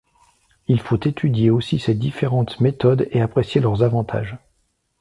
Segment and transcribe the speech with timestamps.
[0.67, 4.35] Il faut étudier aussi ces différentes méthodes et apprécier leurs avantages.